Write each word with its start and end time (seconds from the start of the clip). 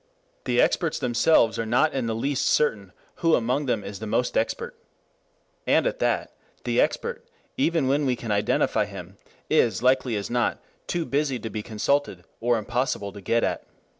The 0.45 0.59
experts 0.59 0.97
themselves 0.97 1.59
are 1.59 1.65
not 1.67 1.93
in 1.93 2.07
the 2.07 2.15
least 2.15 2.47
certain 2.47 2.91
who 3.17 3.35
among 3.35 3.67
them 3.67 3.83
is 3.83 3.99
the 3.99 4.07
most 4.07 4.35
expert. 4.35 4.75
And 5.67 5.85
at 5.85 5.99
that, 5.99 6.33
the 6.63 6.81
expert, 6.81 7.23
even 7.55 7.87
when 7.87 8.07
we 8.07 8.15
can 8.15 8.31
identify 8.31 8.85
him, 8.85 9.17
is, 9.47 9.83
likely 9.83 10.15
as 10.15 10.27
not, 10.31 10.59
too 10.87 11.05
busy 11.05 11.37
to 11.37 11.51
be 11.51 11.61
consulted, 11.61 12.23
or 12.39 12.57
impossible 12.57 13.13
to 13.13 13.21
get 13.21 13.43
at. 13.43 13.63